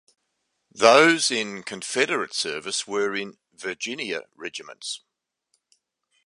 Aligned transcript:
Those 0.73 1.29
in 1.29 1.61
Confederate 1.61 2.33
service 2.33 2.87
were 2.87 3.15
in 3.15 3.37
"Virginia" 3.53 4.23
regiments. 4.35 5.01